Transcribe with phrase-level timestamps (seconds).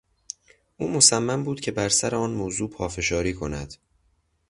[0.77, 3.75] او مصمم بود که بر سر آن موضوع پافشاری کند.